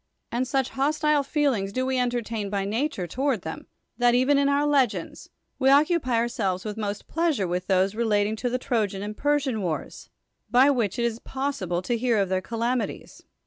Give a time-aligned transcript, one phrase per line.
[0.31, 3.67] And such hos tile feelings do we entertain by nature toward theiii.
[3.99, 8.35] that even in our legends, Ave occupy our selves with most ])leasure with those relating
[8.37, 10.09] to the Tr(\ian and Persian v,'ars,
[10.49, 13.21] by which it is pos sible to licar of tht>ir calamities.